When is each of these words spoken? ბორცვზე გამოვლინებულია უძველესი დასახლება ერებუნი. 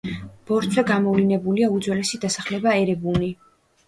ბორცვზე 0.51 0.83
გამოვლინებულია 0.91 1.67
უძველესი 1.75 2.21
დასახლება 2.23 2.73
ერებუნი. 2.81 3.29